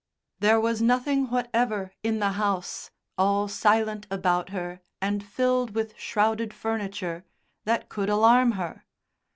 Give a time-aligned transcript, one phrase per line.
[0.39, 6.55] There was nothing whatever in the house, all silent about her and filled with shrouded
[6.55, 7.23] furniture,
[7.65, 8.87] that could alarm her.